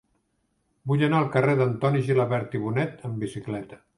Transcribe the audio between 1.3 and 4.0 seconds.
carrer d'Antoni Gilabert i Bonet amb bicicleta.